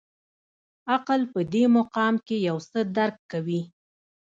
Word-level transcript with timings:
عقل 0.93 1.21
په 1.33 1.39
دې 1.53 1.63
مقام 1.77 2.15
کې 2.27 2.37
یو 2.49 2.57
څه 2.69 2.79
درک 2.97 3.17
کوي. 3.31 3.61